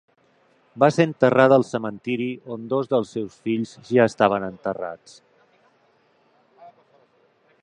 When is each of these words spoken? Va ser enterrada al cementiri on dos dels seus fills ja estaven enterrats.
Va 0.83 0.87
ser 0.95 1.05
enterrada 1.09 1.59
al 1.61 1.65
cementiri 1.73 2.29
on 2.57 2.65
dos 2.73 2.89
dels 2.95 3.13
seus 3.19 3.37
fills 3.49 3.77
ja 3.93 4.09
estaven 4.13 4.49
enterrats. 4.51 5.17